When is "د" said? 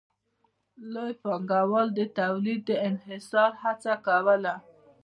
1.97-1.99, 2.65-2.71